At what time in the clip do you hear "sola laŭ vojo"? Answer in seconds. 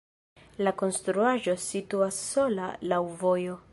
2.31-3.61